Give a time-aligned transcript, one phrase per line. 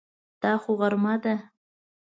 [0.41, 1.35] دا خو غرمه ده!